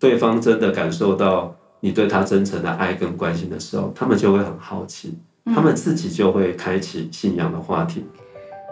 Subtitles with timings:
[0.00, 8.06] 对方真的感受到你对他真诚的爱跟关心的时候，他们就会很好奇，他们自己就会开启信仰的话题。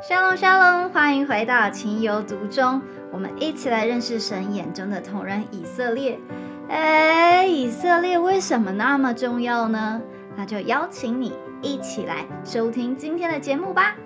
[0.00, 2.80] 沙龙沙龙，欢迎回到情有独钟，
[3.12, 6.18] 我们一起来认识神眼中的同人以色列。
[6.68, 10.00] 哎，以色列为什么那么重要呢？
[10.34, 13.96] 那就邀请你一起来收听今天的节目吧。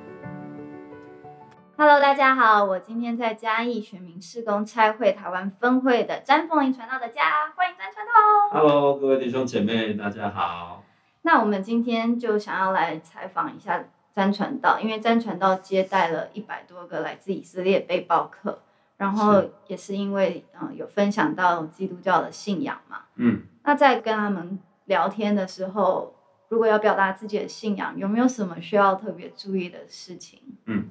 [1.75, 8.13] Hello，大家好，我今天在嘉义全民施工拆会台湾分会的詹凤林传道的家，欢迎詹传道。
[8.53, 10.85] Hello，各位弟兄姐妹，大家好。
[11.23, 18.61] 那我们今天就想要来采访一下詹传道，因为詹传道接待了一百多个来自以色列背包客，
[18.99, 23.05] 然后也是因为嗯有分享到基督教的信仰嘛。
[23.17, 23.45] 嗯。
[23.65, 26.15] 那在跟他们聊天的时候，
[26.49, 30.39] 如果要表达自己的信仰，有没有什么需要特别注意的事情？
[30.67, 30.91] 嗯。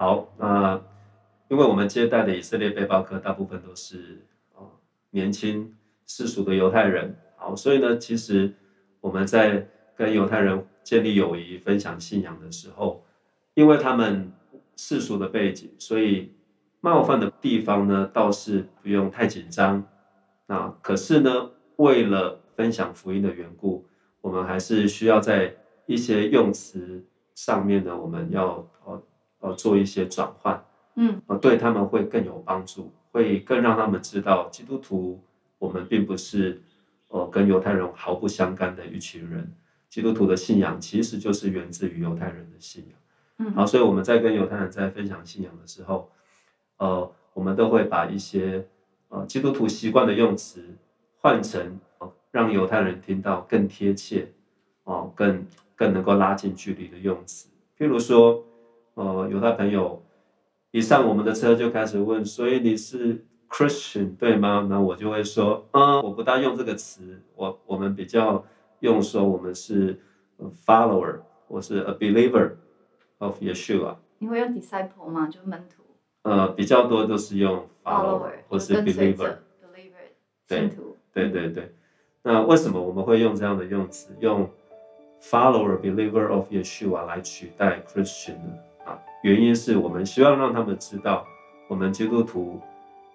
[0.00, 0.80] 好，那
[1.48, 4.64] 因为我们接待的以色列背包客大部分都是啊
[5.10, 8.54] 年轻世俗的犹太人，好，所以呢，其实
[9.02, 13.04] 我们在跟犹太人建立友谊、分享信仰的时候，
[13.52, 14.32] 因为他们
[14.74, 16.32] 世俗的背景，所以
[16.80, 19.84] 冒犯的地方呢倒是不用太紧张。
[20.46, 23.84] 那可是呢，为了分享福音的缘故，
[24.22, 29.02] 我们还是需要在一些用词上面呢，我们要呃。
[29.40, 30.62] 呃，做一些转换，
[30.96, 35.18] 嗯，呃，对他们会更有帮助，会更让他们知道，基督徒
[35.58, 36.60] 我们并不是，
[37.08, 39.50] 呃，跟犹太人毫不相干的一群人。
[39.88, 42.98] 基督徒的信仰其实就是源自于犹太人的信仰，
[43.38, 46.10] 嗯，好，所以我们在跟犹太人在分享信仰的时候，
[46.76, 48.66] 呃，我们都会把一些
[49.08, 50.62] 呃基督徒习惯的用词
[51.18, 51.80] 换成，
[52.30, 54.28] 让犹太人听到更贴切，
[54.84, 58.44] 哦，更更能够拉近距离的用词，譬如说。
[58.94, 60.02] 呃，有他朋友
[60.70, 64.66] 一上我们的车就开始问，所以你是 Christian 对吗？
[64.68, 68.44] 那我就会说，嗯，我不大用这个词，我我们比较
[68.80, 70.00] 用说我们是
[70.64, 72.52] follower，我是 a believer
[73.18, 73.96] of Yeshua。
[74.18, 75.28] 你会用 disciple 吗？
[75.28, 75.82] 就门徒？
[76.22, 79.36] 呃，比较多都是用 follower 或是 believer。
[80.46, 80.68] 对
[81.12, 81.74] 对对对。
[82.22, 84.48] 那为什么我们会用这样的用词，用
[85.22, 88.58] follower believer of Yeshua 来取代 Christian 呢？
[89.22, 91.26] 原因是我们希望让他们知道，
[91.68, 92.58] 我们基督徒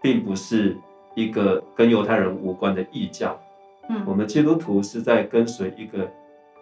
[0.02, 0.78] 并不是
[1.16, 3.40] 一个跟犹太人无关的异教。
[3.90, 6.08] 嗯，我们基督徒是在跟随一个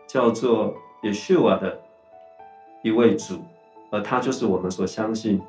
[0.07, 0.73] 叫做
[1.03, 1.77] 耶稣啊的
[2.83, 3.41] 一位主，
[3.91, 5.41] 而他就是我们所相信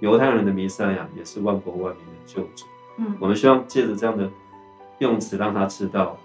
[0.00, 2.66] 犹太人的弥赛亚，也是万国万民的救主。
[2.98, 4.28] 嗯，我们希望借着这样的
[4.98, 6.18] 用词，让他知道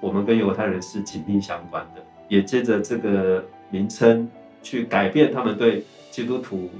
[0.00, 4.30] 我们跟犹太人是紧密相关的，也借着这个名称
[4.62, 5.84] 去改变他们对。
[6.10, 6.70] 基督徒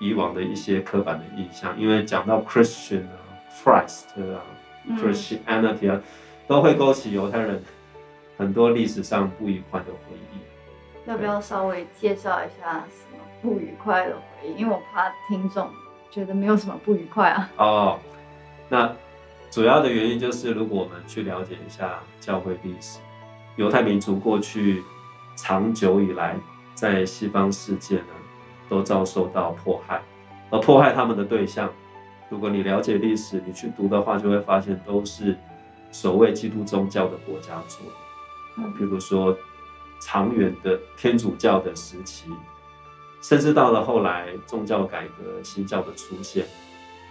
[0.00, 3.16] 以往的一些刻板的印象，因为讲到 Christian 啊、
[3.62, 4.42] Christ 啊、
[4.98, 6.00] Christianity 啊，
[6.46, 7.62] 都会勾起犹太人
[8.36, 11.08] 很多历史上不愉快的回忆。
[11.08, 14.54] 要不要稍微介绍一下什么不愉快的回忆？
[14.60, 15.68] 因为我怕听众
[16.10, 17.50] 觉得没有什么不愉快啊。
[17.56, 17.98] 哦，
[18.68, 18.94] 那
[19.50, 23.00] 主要的原因就是，如果我们去了解一下教会历史，
[23.56, 24.82] 犹太民族过去
[25.36, 26.36] 长久以来
[26.74, 28.04] 在西方世界呢。
[28.70, 30.00] 都遭受到迫害，
[30.48, 31.68] 而迫害他们的对象，
[32.28, 35.36] 如果你了解历史，你去读的话，就会发现都是
[35.90, 38.62] 所谓基督宗教的国家做的。
[38.62, 39.36] 啊，比如说
[40.00, 42.30] 长远的天主教的时期，
[43.20, 46.46] 甚至到了后来宗教改革、新教的出现，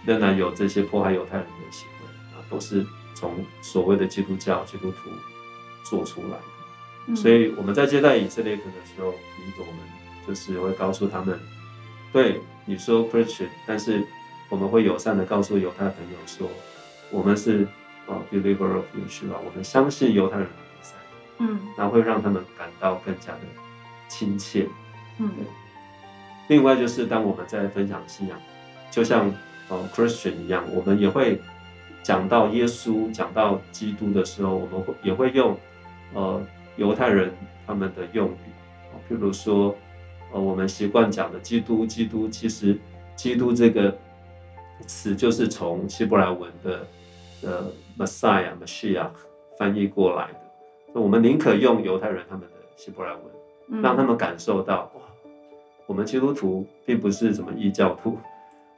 [0.06, 5.10] 仍然有这些迫害犹太人的行为啊，都是从所谓的基督教、基督徒
[5.84, 6.38] 做出来
[7.08, 7.14] 的。
[7.14, 9.99] 所以我们在接待以色列人的时候，第一个我们。
[10.30, 11.36] 就是会告诉他们，
[12.12, 14.06] 对你说 Christian，但是
[14.48, 16.48] 我们会友善的告诉犹太朋友说，
[17.10, 17.66] 我们是
[18.06, 20.94] 啊 believer of Yeshua，我们相信犹太人的比赛，
[21.38, 23.40] 嗯，然后会让他们感到更加的
[24.06, 24.68] 亲切，
[25.18, 25.32] 嗯。
[26.46, 28.38] 另外就是当我们在分享信仰，
[28.88, 29.34] 就像
[29.68, 31.40] 呃 Christian 一样，我们也会
[32.04, 35.58] 讲到耶稣、讲到基督的时候，我们会也会用
[36.14, 36.40] 呃
[36.76, 37.34] 犹太人
[37.66, 39.74] 他们的用语，譬如说。
[40.32, 42.78] 呃，我们习惯讲的基督，基督其实
[43.16, 43.96] 基督这个
[44.86, 46.86] 词就是从希伯来文的
[47.42, 49.08] 呃 Messiah、Messiah
[49.58, 50.40] 翻译过来的。
[50.94, 55.02] 那我们宁可用犹太人他们的希伯来文，让他们感受到哇，
[55.86, 58.16] 我们基督徒并不是什么异教徒，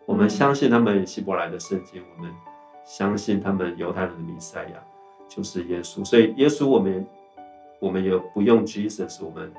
[0.06, 2.32] 我们相信他们希伯来的圣经，我们
[2.84, 4.82] 相信他们犹太人的弥赛亚
[5.28, 6.04] 就是耶稣。
[6.04, 7.06] 所以耶稣我们
[7.78, 9.52] 我们也不用 Jesus，我们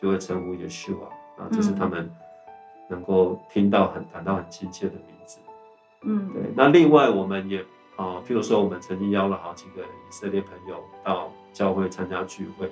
[0.00, 1.08] 就会称呼耶稣啊。
[1.36, 2.10] 啊，这是他们
[2.88, 5.38] 能够听到很、感到很亲切的名字。
[6.02, 6.42] 嗯，对。
[6.54, 7.60] 那另外，我们也
[7.96, 12.70] 啊，譬如说我们曾经邀了好几个以色列朋友到教会参加聚会，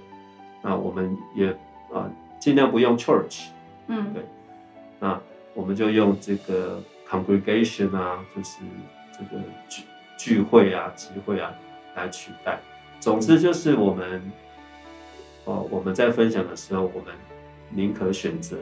[0.63, 1.51] 那我们也
[1.93, 2.11] 啊
[2.41, 3.49] 尽量不用 church，
[3.87, 4.25] 嗯对
[4.99, 5.21] 那
[5.55, 8.61] 我们就用这个 congregation 啊，就是
[9.13, 9.83] 这个聚
[10.19, 11.53] 聚会啊、集会啊
[11.95, 12.59] 来取代。
[13.01, 14.33] 总之就是我们，
[15.45, 17.15] 哦，我们在分享的时候，我们
[17.75, 18.57] 宁可选择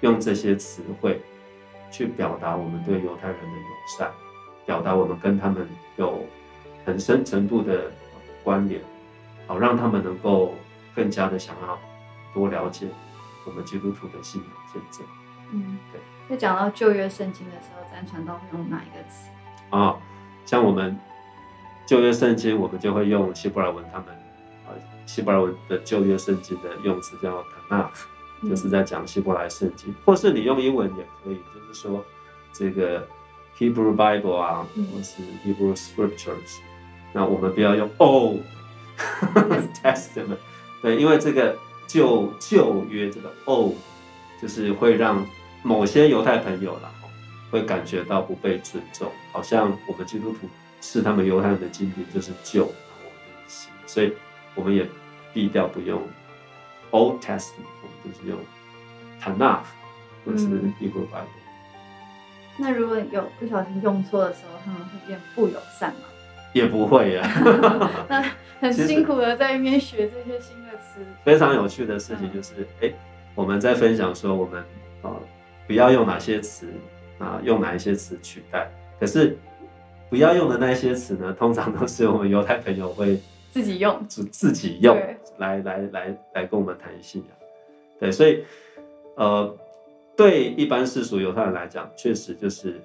[0.00, 1.20] 用这些词汇
[1.90, 3.64] 去表达我们对犹太人的友
[3.98, 4.10] 善，
[4.66, 6.24] 表达我们跟他们有
[6.84, 8.80] 很深程度的呃关联，
[9.46, 10.54] 好让他们能够
[10.94, 11.78] 更加的想要
[12.34, 12.86] 多了解
[13.46, 15.06] 我们基督徒的信仰见证。
[15.52, 16.00] 嗯，对。
[16.28, 19.28] 就讲到旧约圣经的时候，咱传道会用哪一个词？
[19.70, 19.96] 啊，
[20.46, 20.98] 像我们
[21.86, 24.08] 旧约圣经，我们就会用希伯来文，他们
[24.66, 24.72] 啊
[25.04, 28.13] 希伯来文的旧约圣经的用词叫 Tanakh，嗯
[28.48, 32.04] 就是在讲希伯来圣经，或是你用英文也可以，就是说
[32.52, 33.06] 这个
[33.58, 34.86] Hebrew Bible 啊，嗯。
[34.86, 36.58] 或是 Hebrew Scriptures，
[37.12, 38.40] 那我们不要用 Old
[39.82, 40.38] Testament，
[40.82, 41.56] 对，因为这个
[41.86, 43.74] 旧旧约这个 Old
[44.40, 45.26] 就是会让
[45.62, 47.08] 某些犹太朋友啦，哦
[47.50, 50.48] 会感觉到不被尊重，好像我们基督徒
[50.80, 54.12] 是他们犹太人的经典就是旧，我们就是新，所以
[54.54, 54.86] 我们也
[55.32, 56.02] 避掉不用
[56.94, 58.38] Old Testament，我们就是用
[59.20, 59.64] Tanakh
[60.24, 61.42] 或是嗯 Hebrew Bible。
[62.56, 66.06] 那如果有不小心用错的时候，他们会变不友善吗？
[66.52, 67.28] 也不会呀，
[68.08, 68.24] 那
[68.60, 71.00] 很辛苦的在一边学这些新的词。
[71.24, 72.92] 非常有趣的事情就是，哎、
[73.34, 74.64] 我们在分享说我们
[75.02, 75.12] 呃
[75.66, 76.68] 不要用哪些词
[77.18, 78.70] 啊、用哪一些词取代，
[79.00, 79.36] 可是
[80.08, 83.18] 不要用的那些词呢，通常都是我们犹太朋友会
[83.54, 84.96] 自己用，自自己用
[85.38, 87.30] 来来来来跟我们谈信仰。
[88.00, 88.44] 对，所以
[89.14, 89.56] 呃，
[90.16, 92.82] 对一般世俗犹太人来讲，确实就是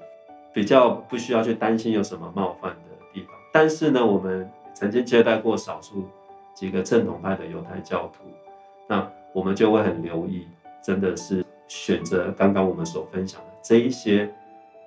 [0.53, 3.31] 比较不需要去担心有什么冒犯的地方。
[3.51, 6.07] 但是呢，我们曾经接待过少数
[6.53, 8.25] 几个正统派的犹太教徒，
[8.87, 10.45] 那我们就会很留意，
[10.83, 14.31] 真的是选择刚刚我们所分享的这一些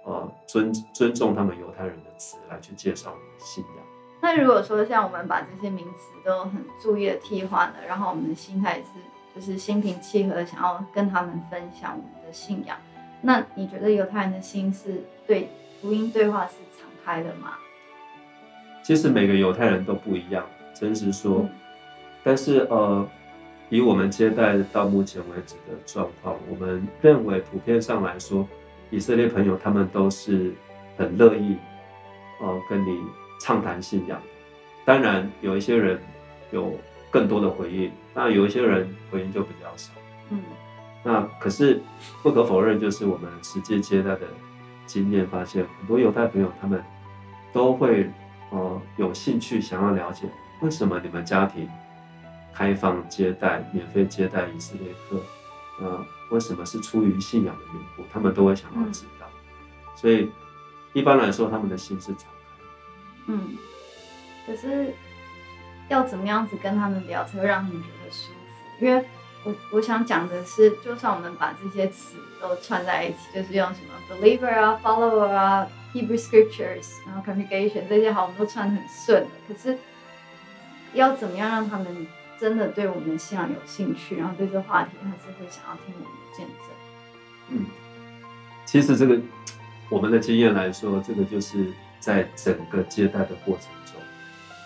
[0.05, 3.92] 呃尊尊重他们犹太人的词来去介绍我们的信仰。
[4.23, 8.85] 那如果说像我们把这些名词都很注意的替换了，然后我们的心态是
[9.35, 12.77] 就是心平气和的想要跟他们分享我们的信仰，
[13.21, 15.49] 那你觉得犹太人的心是对
[15.81, 17.55] 福音对话是敞开的吗？
[18.85, 21.51] 其实每个犹太人都不一样，真实说，嗯
[22.25, 23.05] 但是呃，
[23.71, 28.47] 以我们接待到目前为止的状况，我们认为普遍上来说，
[28.91, 30.55] 以色列朋友他们都是
[30.97, 31.57] 很乐意，
[32.41, 33.01] 呃，跟你
[33.43, 34.23] 畅谈信仰。
[34.85, 36.01] 当然，有一些人
[36.53, 36.79] 有
[37.11, 39.91] 更多的回应，那有一些人回应就比较少。
[40.31, 40.41] 嗯
[41.05, 41.83] 那可是
[42.23, 44.21] 不可否认，就是我们实际接待的
[44.87, 46.81] 经验发现，很多犹太朋友他们
[47.53, 48.09] 都会
[48.51, 50.29] 呃有兴趣想要了解，
[50.61, 51.69] 为什么你们家庭
[52.55, 55.21] 开放接待、免费接待以色列客，
[55.81, 59.27] 呃，为什么是出于信仰的缘故，他们都会想要知道。
[59.97, 60.31] 所以
[60.93, 62.32] 一般来说，他们的心是敞。
[63.27, 63.57] 嗯，
[64.47, 64.93] 可是
[65.89, 68.85] 要怎么样子跟他们聊才会让他们觉得舒服？
[68.85, 69.05] 因为
[69.45, 79.29] 我我想讲的是，就算我们把这些词都串在一起，就是用什么 believer 啊、follower 啊、Hebrew scriptures，然后 congregation 这些好，我们都串得很顺了。
[79.49, 79.79] 可是
[80.95, 82.07] 要怎么样让他们
[82.39, 86.67] 真的对我们的信仰有兴趣，然后对这话题还是会想要听我们的见证？
[87.49, 87.67] 嗯，
[88.65, 89.21] 其实这个
[89.89, 94.03] 我们的经验来说，这个就是在整个接待的过程中。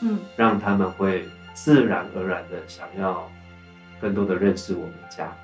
[0.02, 1.24] 嗯让他们会
[1.54, 3.30] 自然而然的想要
[4.00, 5.34] 更多的认识我们家，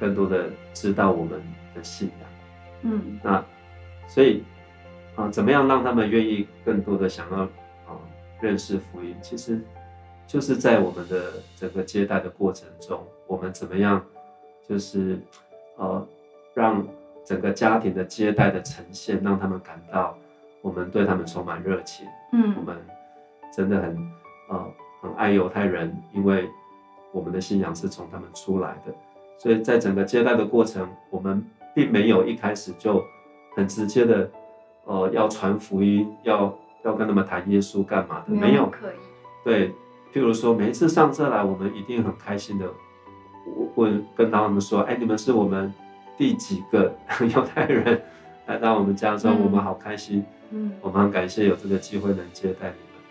[0.00, 1.40] 更多的知道我们
[1.74, 2.28] 的信仰。
[2.82, 3.44] 嗯那
[4.08, 4.42] 所以
[5.14, 7.38] 啊、怎么样让他们愿意更多的想要
[7.92, 7.98] 啊、
[8.40, 9.16] 认识福音？
[9.20, 9.60] 其实
[10.28, 14.04] 就是在我们的整个接待的过程中，我们怎么样
[14.68, 15.18] 就是
[15.76, 16.06] 呃
[16.54, 16.86] 让
[17.24, 20.16] 整个家庭的接待的呈现，让他们感到
[20.68, 22.06] 我们对他们充满热情。
[22.32, 22.76] 嗯我嗯们
[23.56, 23.96] 真的很
[24.50, 24.70] 呃
[25.00, 26.46] 很爱犹太人，因为
[27.10, 28.92] 我们的信仰是从他们出来的，
[29.38, 31.42] 所以在整个接待的过程，我们
[31.74, 33.02] 并没有一开始就
[33.56, 34.30] 很直接的
[34.84, 38.68] 呃要传福音，要要跟他们谈耶稣干嘛的，没有。
[38.68, 38.96] 刻意。
[39.42, 39.70] 对，
[40.12, 42.66] 譬如说每一次上车来，我们一定很开心的
[43.74, 45.72] 问跟他们说，哎，你们是我们
[46.18, 46.94] 第几个
[47.34, 48.02] 犹太人
[48.48, 50.24] 来到我们家中，嗯我们好开心。
[50.50, 53.04] 嗯我们很感谢有这个机会能接待你们。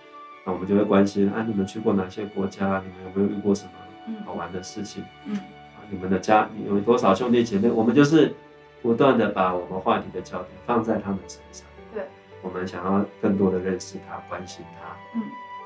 [0.44, 2.82] 那我们就会关心啊，你们去过哪些国家？
[2.84, 3.72] 你们有没有遇过什么
[4.08, 5.03] 嗯好玩的事情？
[5.25, 7.70] 嗯啊，你们的家你有多少兄弟姐妹？
[7.70, 8.34] 我们就是
[8.82, 11.67] 不断的把我们话题的焦点放在他们身上。
[11.94, 12.03] 对，
[12.41, 15.20] 我们想要更多的认识他，关心他。
[15.20, 15.22] 嗯，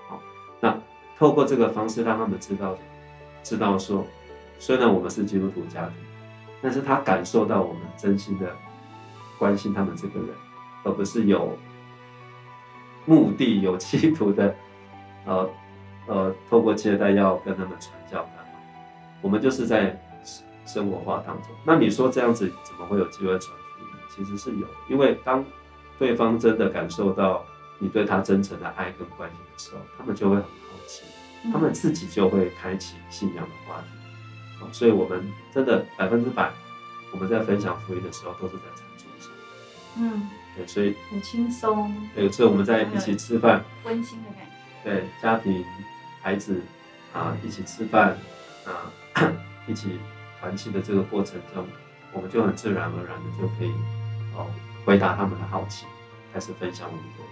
[0.10, 0.22] 好
[0.60, 0.78] 那
[1.18, 2.78] 透过这个方式让他们知道，
[3.42, 4.06] 知道说，
[4.60, 5.94] 虽然我们是基督徒家庭，
[6.62, 8.54] 但是他感受到我们真心的
[9.42, 10.30] 关心他们这个人，
[10.84, 11.58] 而不是有
[13.06, 14.56] 目的、有企图的，
[15.26, 15.50] 呃
[16.06, 18.30] 呃，透过接待要跟他们传教的。
[19.20, 20.00] 我们就是在
[20.68, 21.48] 生活化当中。
[21.66, 23.88] 那你说这样子怎么会有机会传福音？
[24.16, 25.44] 其实是有，因为当
[25.98, 27.44] 对方真的感受到
[27.80, 30.50] 你对他真诚的爱跟关心的时候，他们就会很好
[30.86, 31.04] 奇，
[31.52, 34.72] 他们自己就会开启信仰的话题。
[34.72, 36.52] 所以，我们真的百分之百，
[37.12, 38.62] 我们在分享福音的时候都是在。
[39.98, 41.96] 嗯，对，所以很轻松。
[42.16, 44.52] 有次我们在一起吃饭，温馨的感觉。
[44.84, 45.64] 对，家庭、
[46.22, 46.62] 孩子
[47.14, 48.18] 啊，一起吃饭
[48.66, 48.92] 啊。
[49.68, 50.00] 一起
[50.40, 51.66] 团契的这个过程中，
[52.12, 53.72] 我们就很自然而然的就可以
[54.36, 54.50] 哦
[54.84, 55.86] 回答他们的好奇，
[56.34, 57.24] 开始分享我们的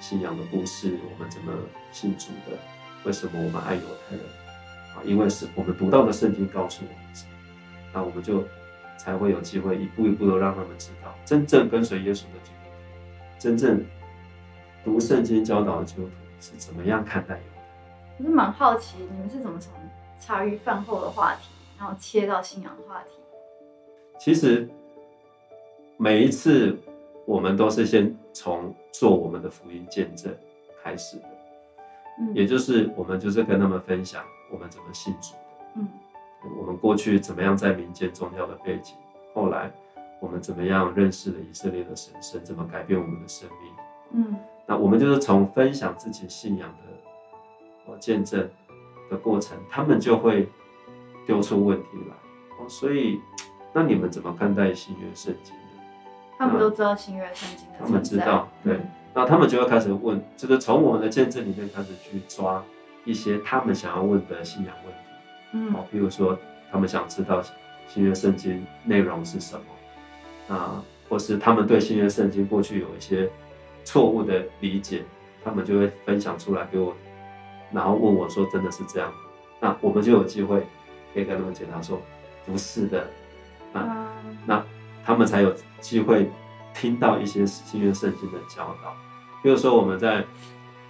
[0.00, 1.52] 信仰的故事，我们怎么
[1.92, 2.58] 信主的，
[3.04, 4.24] 为什么我们爱犹太人
[4.94, 4.98] 啊？
[5.04, 7.14] 因为是我们读到的圣经告诉我们，
[7.94, 8.44] 那我们就
[9.02, 12.70] 才会有机会一步一步的让他们知道，真正跟随耶稣的基督徒，
[13.38, 13.82] 真正
[14.84, 17.62] 读圣经教导的基督徒是怎么样看待犹太。
[18.18, 19.72] 我是蛮好奇，你们是怎么从
[20.18, 21.48] 茶余饭后的话题？
[21.78, 23.16] 然后切到信仰话题。
[24.18, 24.68] 其实
[25.96, 26.76] 每一次
[27.24, 30.30] 我们都是先从做我们的福音见证
[30.84, 31.24] 开始的，
[32.20, 35.38] 嗯，也就是我们就是跟他们分享我们怎么信主的，
[35.76, 35.88] 嗯，
[36.58, 38.94] 我们过去怎么样在民间宗教的背景，
[39.34, 39.70] 后来
[40.20, 43.72] 我们怎么样认识了以色列的神圣，怎么改变我们的生命，
[44.12, 46.68] 嗯，那我们就是从分享自己信仰
[47.86, 48.48] 的见证
[49.10, 50.48] 的过程，他们就会。
[51.26, 52.16] 丢出问题来
[52.58, 53.20] 哦，所以
[53.72, 55.60] 那你们怎么看待新约圣经的？
[56.36, 58.80] 他们都知道新约圣经的他们知道，对，
[59.14, 62.64] 那他们就会开始问，就是从我们的见证里面开始去抓
[63.04, 65.09] 一些他们想要问的信仰问题。
[65.52, 66.38] 嗯，哦，比如说
[66.70, 67.42] 他们想知道
[67.88, 73.28] 新约圣经内容是什么啊，或是他们对新约圣经过去有一些
[73.84, 75.04] 错误的理解，
[75.44, 76.94] 他们就会分享出来给我，
[77.72, 79.12] 然后问我说：“真的是这样？”
[79.60, 80.66] 那我们就有机会。
[81.12, 82.00] 可以跟他们解答说，
[82.46, 83.04] 不是的，
[83.72, 84.12] 啊，
[84.46, 84.64] 那
[85.04, 86.30] 他们才有机会
[86.72, 88.94] 听到一些新约圣经的教导。
[89.42, 90.24] 比如说我们在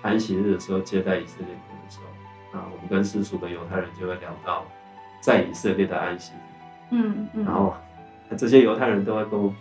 [0.02, 2.04] 安息日的时候接待以色列人的时候，
[2.52, 4.66] 啊，我们跟世俗的犹太人就会聊到
[5.21, 7.75] 在以色列的安息日，嗯嗯，然后
[8.37, 9.54] 这些犹太人都会跟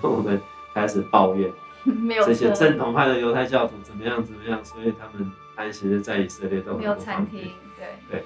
[0.00, 0.40] 跟我们
[0.74, 1.50] 开始抱怨，
[1.84, 8.24] 没有这些正统派的犹太教徒怎么样怎么样，所以他们安息日在以色列都没有餐厅，对对，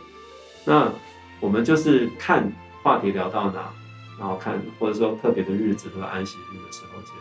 [0.65, 0.91] 那。
[1.39, 2.51] 我们就是看
[2.83, 3.71] 话题聊到哪，
[4.19, 7.13] 然后看或者说特别的日子，或者安息日的时候觉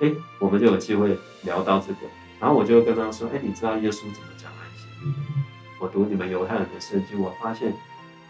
[0.00, 1.98] 得，哎，我们就有机会聊到这个。
[2.40, 5.12] 然后我就跟他说，哎，你知道耶稣怎么讲安息日？
[5.82, 7.72] 我读你们犹太人的圣经，我发现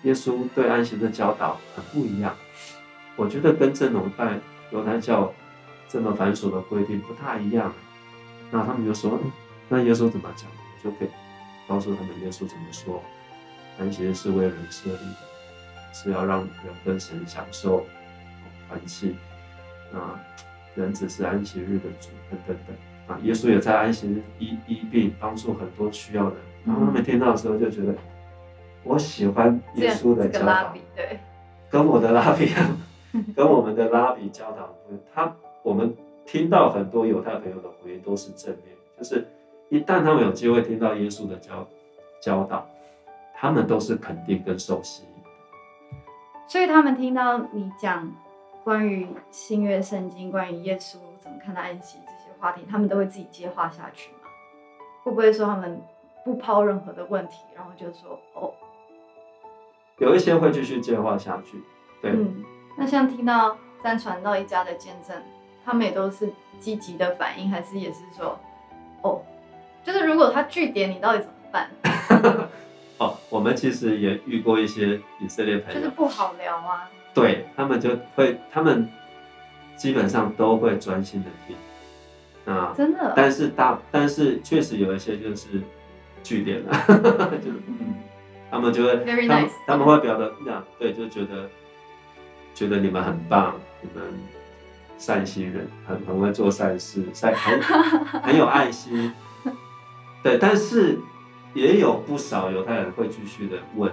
[0.04, 2.34] 耶稣对安息的教导很不一样。
[3.14, 4.40] 我觉得跟正统派
[4.70, 5.30] 犹太教
[5.86, 7.70] 这么繁琐的规定不太一样。
[8.50, 9.20] 那他们就说，
[9.68, 10.48] 那耶稣怎么讲？
[10.50, 11.08] 我就可以
[11.68, 13.02] 告诉他们耶稣怎么说。
[13.78, 16.48] 安息日是为人设立的，是要让人
[16.86, 17.84] 跟神享受
[18.66, 19.14] 团契。
[19.92, 20.18] 啊，
[20.74, 22.74] 人只是安息日的主，等等等。
[23.08, 26.36] 啊，耶稣也在安息日医医病，帮助很多需要的。
[26.64, 27.94] 然后他们听到的时候就觉得，
[28.84, 31.18] 我喜欢耶稣的教导，对，
[31.70, 32.52] 跟我的拉比，
[33.36, 34.74] 跟我们的拉比教导，
[35.14, 39.26] 他我们听到很多犹太朋友的回应都是正面，就是
[39.68, 41.66] 一旦他们有机会听到耶稣的教
[42.20, 42.66] 教导。
[43.34, 45.98] 他们都是肯定跟受吸引，
[46.46, 48.08] 所以他们听到你讲
[48.62, 54.18] 关于新约圣经、关于耶稣怎么看待安息这些话题，他们都会自己接话下去吗？
[55.02, 55.82] 会不会说他们
[56.24, 58.52] 不抛任何的问题，然后就说哦？
[59.98, 61.62] 有一些会继续接话下去，
[62.00, 62.10] 对。
[62.12, 62.44] 嗯，
[62.76, 65.16] 那像听到三传道一家的见证，
[65.64, 68.38] 他们也都是积极的反应，还是也是说
[69.02, 69.22] 哦？
[69.84, 71.70] 就是如果他据点，你到底怎么办？
[72.98, 76.88] 哦我们其实也遇过一些以色列朋友，就是不好聊啊。
[77.12, 78.88] 对他们就会，他们
[79.76, 83.12] 基本上都会专心的听啊，真的。
[83.16, 85.60] 但是大，但是确实有一些就是
[86.22, 86.72] 据点了，
[87.42, 87.94] 就嗯，
[88.50, 91.48] 他们就会，他们他们会表达这样，对，就觉得
[92.54, 94.12] 觉得你们很棒，你们
[94.98, 97.60] 善心人，很很会做善事，善很
[98.22, 99.12] 很有爱心，
[100.22, 100.98] 对，但是。
[101.54, 103.92] 也有不少犹太人会继续的问，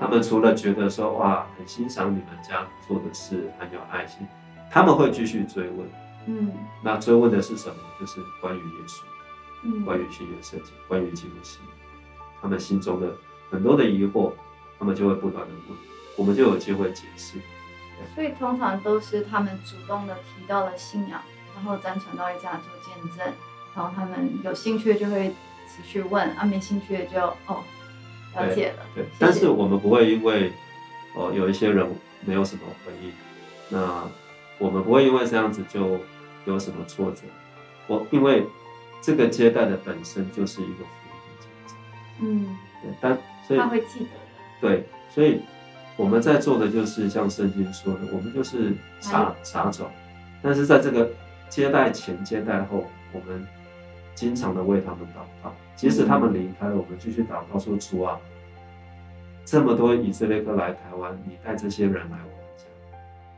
[0.00, 4.26] 他们除了觉得说哇很欣赏你们家做的事很有爱心，
[4.72, 5.88] 他们会继续追问，
[6.26, 6.52] 嗯。
[6.82, 7.76] 那追问的是什么？
[8.00, 9.13] 就是关于耶稣，嗯，
[9.84, 11.76] 关于新约圣经，关于基督信仰，
[12.40, 13.14] 他们心中的
[13.50, 14.32] 很多的疑惑，
[14.78, 15.78] 他们就会不断的问，
[16.16, 17.38] 我们就有机会解释。
[18.14, 21.22] 所以通常都是他们主动的提到了信仰，
[21.54, 23.32] 然后詹传道会这样做见证，
[23.74, 25.32] 然后他们有兴趣的就会
[25.68, 27.62] 持续问，啊没兴趣的就哦
[28.34, 30.52] 了解了，对谢，谢但是我们不会因为
[31.16, 31.88] 呃有一些人
[32.26, 33.12] 没有什么回应，
[33.70, 34.04] 那
[34.58, 35.98] 我们不会因为这样子就
[36.44, 37.22] 有什么挫折。
[37.86, 38.44] 我因为
[39.04, 41.76] 这个接待的本身就是一个福音见证，
[42.20, 45.42] 嗯，对，但所以他会记得的，对，所以
[45.96, 49.90] 我们在做的就是像圣经说的，我们就是撒撒种，
[50.42, 51.10] 但是在这个
[51.50, 53.46] 接待前、接待后，我们
[54.14, 58.18] 经常的为他们祷告，即使他们离开了，我们继续祷告说：主啊，
[59.44, 62.64] 这么多以色列客来台湾，你带这些人来我们家，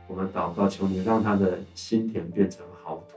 [0.07, 3.16] 我们祷告，求你让他的心田变成好土，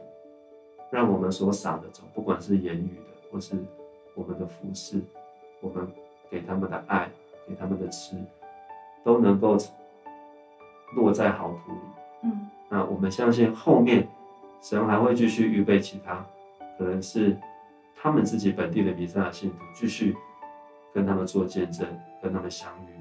[0.90, 3.54] 让我们所撒的种，不管是言语的，或是
[4.14, 5.00] 我们的服饰，
[5.60, 5.86] 我们
[6.30, 7.08] 给他们的爱，
[7.48, 8.16] 给他们的吃，
[9.04, 9.56] 都能够
[10.94, 11.78] 落在好土里。
[12.24, 14.06] 嗯那我们相信后面
[14.62, 16.24] 神还会继续预备其他，
[16.78, 17.36] 可能是
[17.96, 20.16] 他们自己本地的弥赛亚信徒，继续
[20.94, 21.86] 跟他们做见证，
[22.22, 22.94] 跟他们相遇。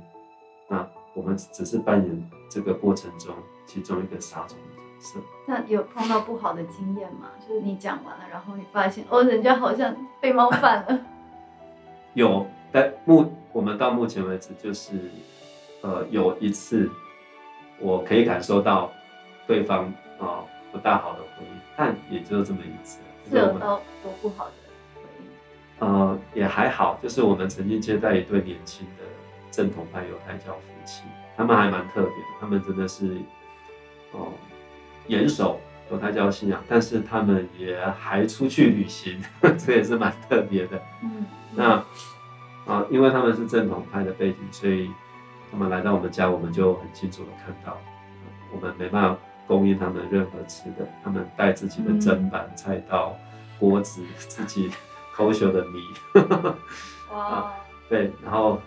[0.68, 4.58] 那我们只是扮演这个过程中其中一个撒种
[5.00, 5.20] 的角色。
[5.46, 7.30] 那有碰到不好的经验吗？
[7.48, 11.00] 就是你讲完了，然后你发现哦，人家好像被冒犯了，
[12.14, 15.10] 有，但目我们到目前为止就是，
[15.82, 16.90] 呃，有一次
[17.80, 18.92] 我可以感受到
[19.48, 23.00] 对方啊、不大好的回应，但也就这么一次。
[23.30, 24.52] 是有到多不好的
[24.96, 29.04] 回应，呃，也还好，就是我们曾经接待一对年轻的
[29.52, 31.04] 正统派犹太教夫妻，
[31.38, 33.18] 他们还蛮特别的，他们真的是
[34.12, 34.34] 哦、
[35.10, 35.60] 严守
[35.92, 39.22] 犹太教信仰，但是他们也还出去旅行，
[39.58, 40.82] 这也是蛮特别的。
[41.04, 41.84] 嗯，那
[42.66, 44.90] 啊、因为他们是正统派的背景，所以
[45.52, 47.80] 他们来到我们家，我们就很清楚的看到，呃
[48.54, 53.16] 我们没办法供应他们任何吃的，他们带自己的砧板、菜刀、
[53.60, 54.70] 锅子，自己
[55.12, 55.82] 抠修的米，
[57.12, 57.52] 哇，
[57.90, 58.62] 对，然后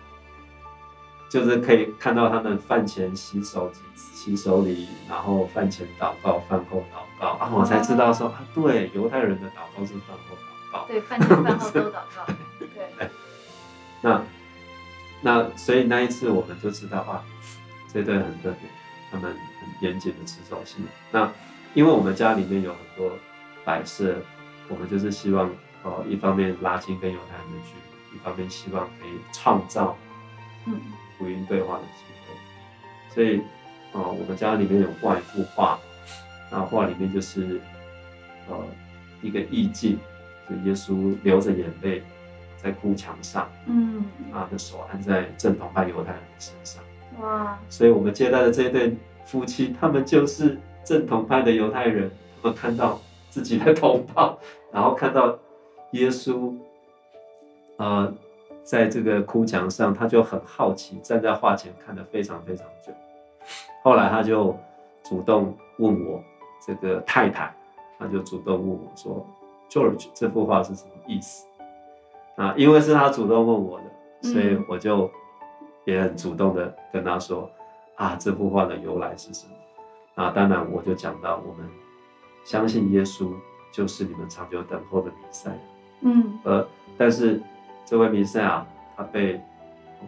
[1.33, 10.87] 就是可以看到他们饭前洗手洗手礼，然后饭前祷告，饭后祷告，啊，我才知道说啊，对，犹太人的祷告是饭后祷告。
[10.87, 12.27] 对，饭前饭后都祷告，
[12.61, 13.09] 对，
[14.03, 14.23] 那
[15.23, 17.25] 那所以那一次我们就知道啊，
[17.91, 18.69] 这对很特别，
[19.11, 20.89] 他们很严谨的持守信仰。
[21.13, 21.33] 那
[21.73, 23.11] 因为我们家里面有很多
[23.65, 24.17] 摆设，
[24.69, 25.51] 我们就是希望
[25.83, 29.97] 呃一方面拉近跟犹太人的距离，一方面希望可以创造
[30.67, 30.79] 嗯
[31.23, 33.15] 福音对话的机会。
[33.15, 33.41] 所以
[33.93, 35.79] 呃我们家里面有挂一幅画，
[36.51, 37.61] 那画里面就是
[38.49, 38.59] 呃
[39.23, 40.01] 一个意境，
[40.49, 42.03] 是耶稣流着眼泪
[42.57, 43.49] 在哭墙上。
[43.67, 46.83] 嗯，他的手按在正统派犹太人的身上，
[47.21, 52.11] 哇，所以我们接待的这一对夫妻，他们就是正统派的犹太人，
[52.43, 54.37] 他们看到自己的同胞，
[54.73, 55.39] 然后看到
[55.93, 56.57] 耶稣，
[57.77, 58.13] 呃，
[58.63, 62.93] 在这个哭墙上，他就很好奇，站在画前看得非常非常久。
[63.83, 64.57] 后来他就
[65.03, 66.23] 主动问我
[66.65, 67.55] 这个太太，
[67.99, 69.27] 他就主动问我说
[69.69, 71.47] ：“George，这幅画是什么意思？”
[72.37, 73.85] 啊，因为是他主动问我的，
[74.23, 75.11] 所以嗯我就
[75.85, 77.51] 也很主动的跟他说
[77.97, 79.53] ：“啊，这幅画的由来是什么？”
[80.15, 81.69] 啊，当然我就讲到我们
[82.45, 83.33] 相信耶稣
[83.73, 85.59] 就是你们长久等候的弥赛亚。
[86.03, 87.41] 嗯呃，但是
[87.85, 88.67] 这位弥赛亚
[88.97, 89.41] 他被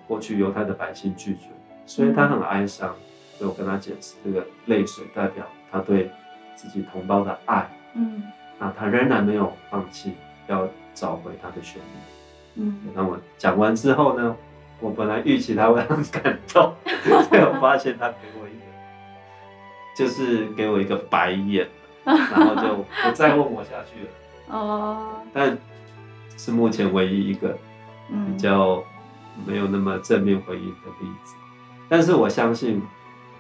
[0.07, 1.49] 过去犹太的百姓拒绝，
[1.87, 2.95] 所以他很哀伤。
[3.37, 6.09] 所以我跟他解释，这个泪水代表他对
[6.55, 8.23] 自己同胞的爱，嗯
[8.61, 10.15] 那他仍然没有放弃，
[10.47, 12.65] 要找回他的选民。
[12.65, 14.37] 嗯，那我讲完之后呢，
[14.79, 16.73] 我本来预期他会很感动，
[17.29, 18.67] 结果发现他给我一个，
[19.97, 21.69] 就是给我一个白眼，
[22.05, 24.57] 然后就不再问我下去了。
[24.57, 25.59] 哦，但
[26.37, 27.59] 是目前唯一一个比
[28.11, 28.83] 嗯，较
[29.47, 31.35] 没有那么正面回应的例子。
[31.89, 32.83] 但是我相信，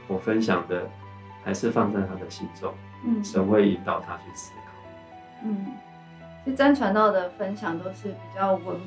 [0.06, 0.88] 我分享的
[1.44, 2.72] 还是放在他的心中，
[3.04, 4.72] 嗯神会引导他去思考。
[5.44, 5.66] 嗯，
[6.44, 8.78] 其实詹传道的分享都是比较温和的。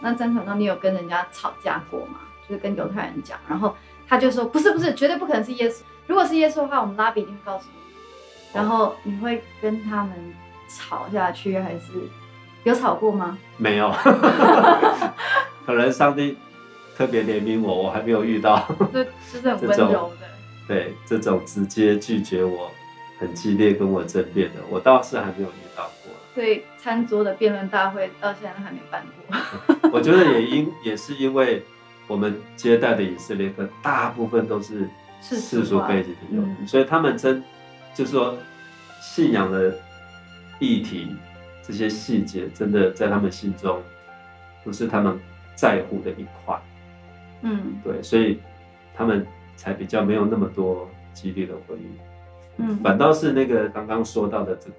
[0.00, 2.20] 那詹传道，你有跟人家吵架过吗？
[2.48, 3.74] 就是跟犹太人讲，然后
[4.06, 5.82] 他就说不是不是，绝对不可能是耶稣。
[6.06, 7.76] 如果是耶稣的话，我们拉比一定会告诉你。
[8.52, 10.12] 然后你会跟他们
[10.68, 11.92] 吵下去，还是
[12.70, 13.38] 有吵过吗？
[13.56, 13.92] 没有，
[15.64, 16.36] 可能上帝
[16.96, 18.66] 特别怜悯我，我还没有遇到。
[18.92, 20.26] 这就是很温柔的。
[20.66, 22.68] 对这种直接拒绝我
[23.20, 26.12] 很激烈跟我争辩的，我倒是还没有遇到过。
[26.34, 29.90] 所以餐桌的辩论大会到现在还没办过。
[29.94, 31.64] 我觉得也因也是因为
[32.08, 34.88] 我们接待的以色列客大部分都是
[35.22, 37.42] 世俗背景的犹所以他们真
[37.94, 38.36] 就是说
[39.00, 39.72] 信仰的
[40.58, 41.14] 议题
[41.66, 43.82] 这些细节，真的在他们心中
[44.62, 45.18] 不是他们
[45.54, 46.60] 在乎的一块。
[47.42, 48.38] 嗯，对，所以
[48.94, 49.26] 他们
[49.56, 51.98] 才比较没有那么多激烈的回忆。
[52.58, 54.76] 嗯，反倒是那个刚刚说到的这个。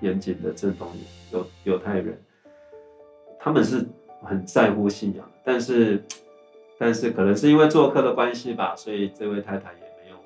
[0.00, 0.92] 严谨的正统
[1.32, 2.20] 犹犹太人，
[3.40, 3.82] 他们是
[4.22, 6.04] 很在乎信仰，但是，
[6.78, 10.16] 但是可能是因为做客的关系吧，所以这位太太也没有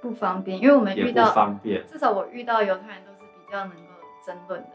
[0.00, 3.92] 不方便，因为我们遇到方便，至少我遇到犹太人都是比较能够
[4.24, 4.68] 争论的。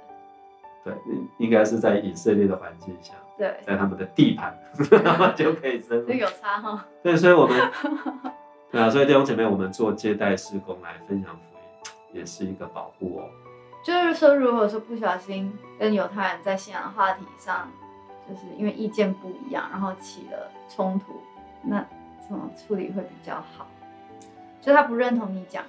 [0.84, 0.94] 对，
[1.38, 4.58] 应该是在以色列的环境下，对，在他们的地盘，
[5.36, 6.86] 就可以争论，有差哈。
[7.04, 7.72] 对，所以我们，
[8.72, 11.42] 对啊，所以弟兄姐妹，我们做接待施工来分享福
[12.14, 13.30] 音，也是一个保护哦。
[13.84, 17.70] 就是说，如果说不小心跟犹太人在信仰话题上，
[18.30, 21.20] 就是因为意见不一样，然后起了冲突，
[21.64, 21.86] 那
[22.28, 23.68] 怎么处理会比较好？
[24.62, 25.64] 就他不认同你讲，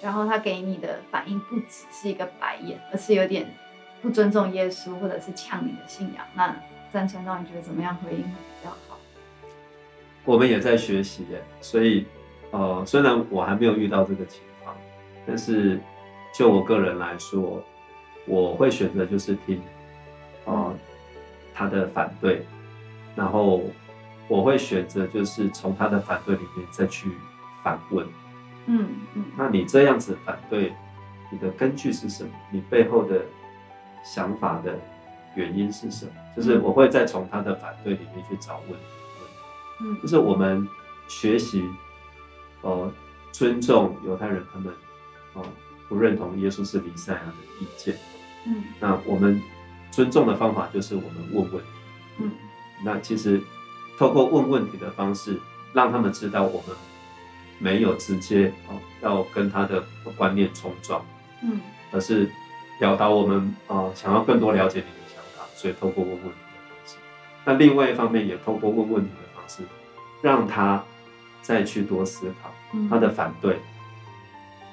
[0.00, 3.44] 然后他给你的反应不只是一个白眼，而是有点
[4.02, 6.26] 不尊重耶稣，或者是呛你的信仰。
[6.34, 6.54] 那
[6.92, 8.98] 赞成到你觉得怎么样回应会比较好？
[10.24, 12.04] 我们也在学习耶，所以
[12.50, 14.76] 呃，虽然我还没有遇到这个情况，
[15.26, 15.80] 但是。
[16.34, 17.62] 就我个人来说，
[18.24, 19.60] 我会选择就是听，
[20.46, 20.72] 啊，
[21.52, 22.46] 他的反对，
[23.14, 23.62] 然后
[24.28, 27.10] 我会选择就是从他的反对里面再去
[27.62, 28.06] 反问，
[28.64, 30.72] 嗯嗯，那你这样子反对，
[31.30, 32.30] 你的根据是什么？
[32.50, 33.26] 你背后的
[34.02, 34.78] 想法的
[35.34, 36.12] 原因是什么？
[36.36, 38.86] 就是我会再从他的反对里面去找问题，
[39.80, 40.66] 嗯，就是我们
[41.08, 41.68] 学习，
[42.62, 42.92] 呃，
[43.32, 44.72] 尊重犹太人他们，
[45.34, 45.44] 哦。
[45.88, 47.94] 不认同耶稣是弥赛亚的意见，
[48.46, 49.38] 嗯，那我们
[49.90, 51.68] 尊重的方法就是我们问问题，
[52.18, 52.32] 嗯，
[52.82, 53.38] 那其实
[53.98, 55.38] 透过问问题的方式，
[55.74, 56.74] 让他们知道我们
[57.58, 59.84] 没有直接哦要跟他的
[60.16, 61.04] 观念冲撞，
[61.42, 61.60] 嗯，
[61.92, 62.30] 而是
[62.82, 66.96] 表达我们啊想要更多了解你的想法，所以透过问问题的方式。
[67.44, 69.62] 那另外一方面也透过问问题的方式，
[70.20, 70.82] 让他
[71.42, 72.50] 再去多思考
[72.90, 73.56] 他的反对。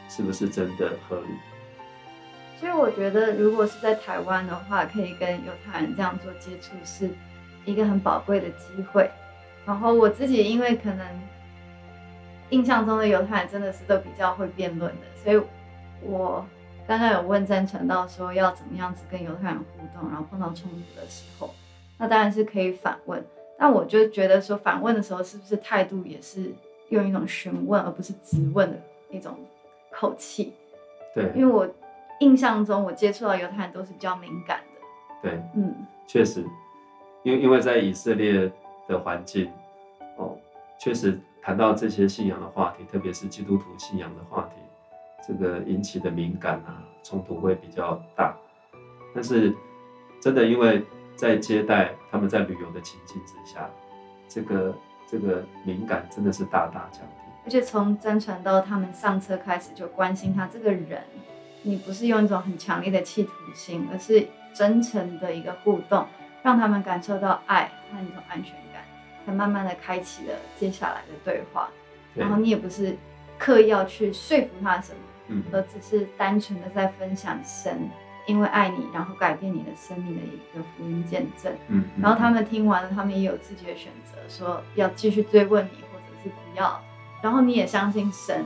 [0.09, 1.27] 是不是真的合理？
[2.59, 7.07] 所以我觉得，如果是在台湾的话，可以跟犹太人这样做接触，是
[7.63, 9.07] 一个很宝贵的机会。
[9.67, 11.05] 然后我自己，因为可能
[12.49, 15.39] 印象中的犹太人真的是都比较会辩论的，所以
[16.01, 16.43] 我
[16.89, 21.53] 刚刚有问赞传道说要怎么样子跟犹太人互动，然后碰到冲突的时候，
[21.99, 23.23] 那当然是可以反问。
[23.59, 26.51] 但我就觉得说，反问的时候是不是态度也是
[26.89, 28.79] 用一种询问，而不是质问的
[29.11, 29.37] 一种？
[29.91, 30.53] 口气，
[31.13, 31.67] 对，因为我
[32.21, 35.75] 印象中我接触到犹太人都是比较敏感的，对，嗯，
[36.07, 36.43] 确实，
[37.21, 38.51] 因为因为在以色列
[38.87, 39.51] 的环境，
[40.17, 40.35] 哦，
[40.79, 44.58] 确实谈到这些信仰的话题，特别是基督徒信仰的话题，
[45.27, 48.35] 这个引起的敏感啊，冲突会比较大。
[49.13, 49.55] 但是
[50.21, 50.83] 真的因为
[51.15, 53.69] 在接待他们在旅游的情境之下，
[54.27, 54.75] 这个
[55.07, 57.31] 这个敏感真的是大大降低。
[57.45, 61.01] 而且从真传到他们上车开始就关心他这个人，
[61.63, 66.05] 你不是用一种很强烈的企图心，而是真诚的一个互动，
[66.43, 68.83] 让他们感受到爱和一种安全感，
[69.25, 71.69] 才慢慢的开启了接下来的对话。
[72.13, 72.95] 然后你也不是
[73.37, 74.99] 刻意要去说服他什么，
[75.29, 77.89] 嗯，而只是单纯的在分享神
[78.25, 81.51] 因为爱你，然后改变你的生命的一个福音见证。
[81.67, 86.79] 嗯，然后他们听完了，他们也有自己的选择，说要继续追问你，或者是不要。
[87.21, 88.45] 然后你也相信神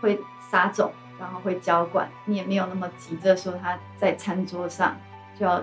[0.00, 4.96] 会撒种，然后会浇灌，你也没有那么急着说他在餐桌上
[5.38, 5.62] 就要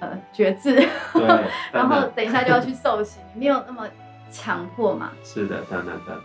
[0.00, 0.74] 呃绝志，
[1.12, 3.88] 对， 然后等一下就要去受洗，你没有那么
[4.30, 5.12] 强迫嘛？
[5.22, 6.20] 是的，当然的，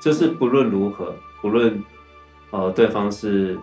[0.00, 1.82] 就是不论如何，不论
[2.52, 3.58] 呃对方是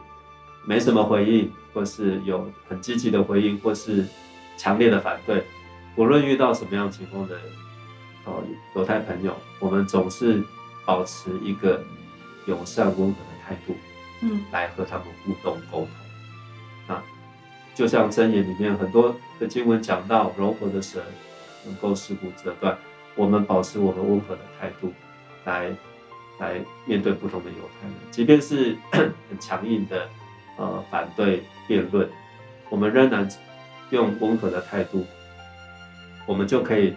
[0.66, 4.06] 没什么回应，或是有很积极的回应，或是
[4.58, 5.46] 强烈的反对，
[5.96, 7.40] 无论遇到什么样情况的
[8.26, 8.34] 呃
[8.76, 10.44] 犹太朋友，我们总是。
[10.86, 11.84] 保持一个
[12.48, 13.76] 友善温和的态度，
[14.24, 15.88] 嗯，来和他们互动沟通。
[16.88, 17.00] 那
[17.76, 21.00] 就像箴言里面很多的经文讲到，柔和的神
[21.64, 22.76] 能够事不折断。
[23.16, 24.92] 我们保持我们温和的态度，
[25.46, 25.70] 来
[26.40, 30.08] 来面对不同的犹太人，即便是 很强硬的
[30.58, 32.10] 呃反对辩论，
[32.70, 33.28] 我们仍然
[33.92, 35.06] 用温和的态度，
[36.26, 36.96] 我们就可以。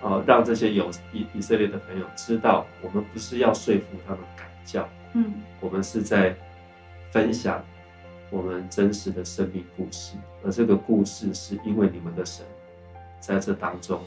[0.00, 6.36] 呃，让这些有以以色列的朋友知道，我们不是要说服他们改教，嗯，我们是在
[7.10, 7.60] 分享
[8.30, 12.46] 我们真实的生命故事，而这个故事是因为你们的神
[13.18, 14.00] 在这当中，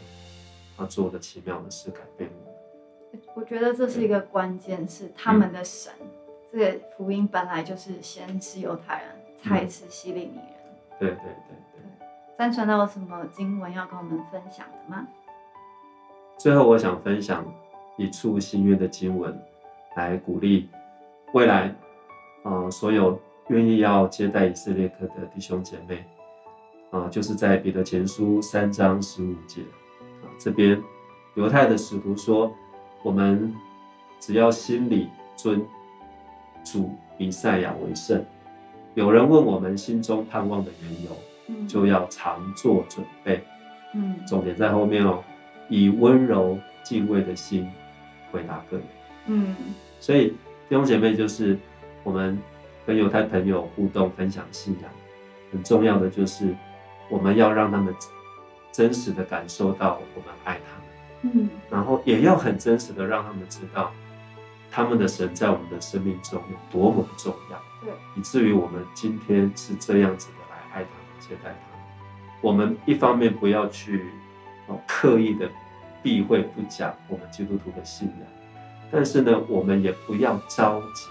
[0.78, 2.51] 他做的奇妙的事改变我们。
[3.34, 5.92] 我觉得这是一个关键，是他们的神。
[6.52, 10.46] 这个福音本来就是先是犹太人，才是希利尼人。
[11.00, 12.08] 对对对对。
[12.38, 15.08] 三传道有什么经文要跟我们分享的吗？
[16.38, 17.46] 最后，我想分享
[17.98, 19.40] 一处新约的经文，
[19.96, 20.68] 来鼓励
[21.34, 21.74] 未来，
[22.44, 26.04] 呃，所有愿意要接待以色列客的弟兄姐妹，
[26.90, 29.62] 啊，就是在彼得前书三章十五节，
[30.24, 30.82] 啊，这边
[31.36, 32.52] 犹太的使徒说，
[33.04, 33.54] 我们
[34.20, 35.66] 只要心里尊。
[36.64, 38.24] 主比赛亚为圣。
[38.94, 43.44] 有人问我们心中盼望的缘由，就要常做准备。
[43.96, 45.24] 嗯，重点在后面哦，
[45.70, 47.68] 以温柔敬畏的心
[48.32, 48.86] 回答各人。
[49.26, 49.56] 嗯，
[50.00, 50.28] 所以
[50.70, 51.58] 弟兄姐妹就是
[52.04, 52.38] 我们
[52.86, 54.92] 跟犹太朋友互动分享信仰，
[55.52, 56.56] 很重要的就是
[57.10, 57.92] 我们要让他们
[58.72, 60.91] 真实的感受到我们爱他们。
[61.22, 63.92] 嗯，然后也要很真实的让他们知道。
[64.74, 71.86] 他们的神在我们的生命中有多么的重要，对，以至于我们今天是这样子的来爱他们、接待他们。
[72.40, 74.06] 我们一方面不要去
[74.68, 75.50] 哦刻意的
[76.02, 78.28] 避讳不讲我们基督徒的信仰，
[78.90, 81.10] 但是呢，我们也不要着急，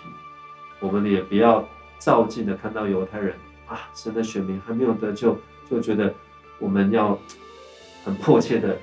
[0.81, 1.62] 我们也不要
[1.99, 5.38] 照进的看到犹太人啊，神的选民还没有得救，
[5.70, 6.14] 就觉得
[6.59, 7.18] 我们要
[8.07, 8.79] 很迫切的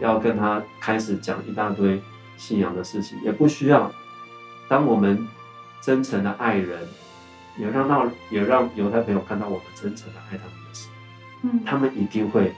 [0.00, 2.02] 要跟他开始讲一大堆。
[2.38, 3.90] 信仰的事情也不需要。
[4.68, 5.26] 当我们
[5.80, 6.86] 真诚的爱人，
[7.56, 12.52] 也让到也让犹太朋友看到我们真诚的爱他们的时候，嗯，他们一定会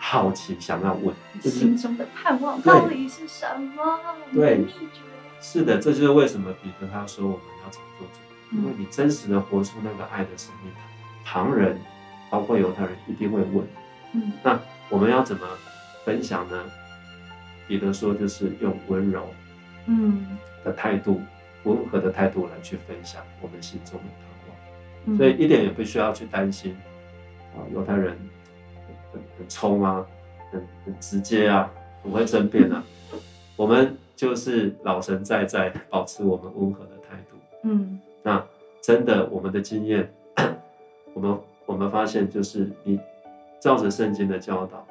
[0.00, 4.00] 好奇，想要问心中的盼望到底是什么？
[4.34, 5.02] 对，秘诀
[5.40, 10.72] 是的，这就是为什么彼得他说我们要常做主，因为你真实的活出那个爱的生命，
[11.24, 11.80] 旁人
[12.28, 13.64] 包括犹太人一定会问，
[14.14, 15.46] 嗯，那我们要怎么
[16.04, 16.64] 分享呢？
[17.68, 19.24] 彼得说，就是用温柔，
[19.86, 21.20] 嗯的态度，
[21.64, 24.04] 温和的态度来去分享我们心中的
[25.06, 26.76] 盼望，所以一点也不需要去担心
[27.54, 28.16] 啊，犹太人
[29.12, 30.04] 很很冲啊，
[30.50, 31.70] 很很直接啊，
[32.02, 32.82] 很会争辩啊。
[33.56, 37.36] 我们就是老神在在，保持我们温和的态度。
[37.62, 38.44] 嗯，那
[38.82, 40.12] 真的，我们的经验，
[41.14, 42.98] 我们我们发现，就是你
[43.60, 44.84] 照着圣经的教导，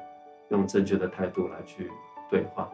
[0.52, 1.90] 用正确的态度来去。
[2.30, 2.70] 对话，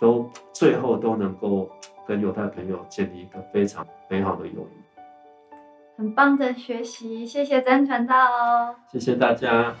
[0.00, 1.70] 都最后都能够
[2.06, 5.50] 跟犹太朋友建立一个非常美好的友谊，
[5.96, 9.72] 很棒的学习，谢谢曾传道哦，谢谢大家，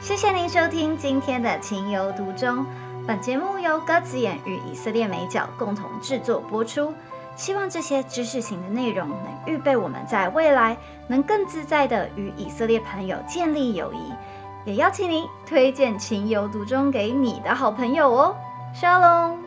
[0.00, 2.66] 谢谢您收听今天的情有独钟。
[3.06, 6.92] 本节目由鸽子眼与以色列美角共同制作播出，
[7.34, 10.76] 希望这些知识型的内容能预备我们在未来
[11.08, 14.12] 能更自在的与以色列朋友建立友谊。
[14.64, 18.36] 也邀请您推荐《情有独钟》给你的好朋友哦，
[18.72, 19.41] 沙龙。